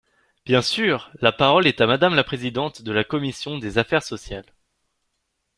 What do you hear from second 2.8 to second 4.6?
de la commission des affaires sociales.